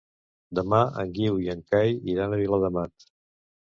Demà 0.59 0.79
en 1.03 1.13
Guiu 1.19 1.39
i 1.45 1.53
en 1.57 1.63
Cai 1.71 1.95
iran 2.17 2.37
a 2.39 2.43
Viladamat. 2.45 3.13